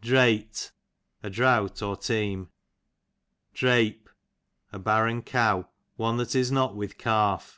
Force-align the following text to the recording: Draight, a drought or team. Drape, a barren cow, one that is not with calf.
Draight, 0.00 0.72
a 1.22 1.28
drought 1.28 1.82
or 1.82 1.94
team. 1.94 2.48
Drape, 3.52 4.08
a 4.72 4.78
barren 4.78 5.20
cow, 5.20 5.68
one 5.96 6.16
that 6.16 6.34
is 6.34 6.50
not 6.50 6.74
with 6.74 6.96
calf. 6.96 7.52